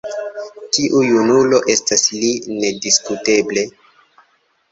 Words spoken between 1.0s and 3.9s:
junulo estas li nediskuteble.